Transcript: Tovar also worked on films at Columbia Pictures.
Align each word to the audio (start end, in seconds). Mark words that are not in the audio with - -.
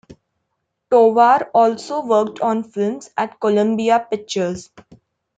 Tovar 0.89 1.51
also 1.53 2.03
worked 2.03 2.39
on 2.39 2.63
films 2.63 3.11
at 3.15 3.39
Columbia 3.39 3.99
Pictures. 4.09 4.71